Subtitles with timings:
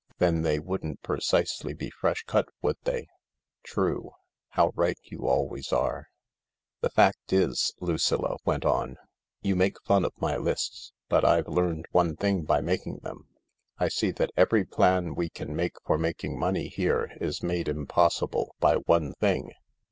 [0.17, 3.05] "Then they wouldn't precisely be fresh cut, would they?"
[3.71, 4.13] "True.
[4.49, 6.07] How right you always are!"
[6.81, 8.97] "The fact is," Lucilla went on,
[9.43, 13.27] "you make fun of my lists— but I've learned one thing by making them.
[13.77, 18.55] I see that every plan we can make for making money here is made impossible
[18.59, 19.51] by one thing.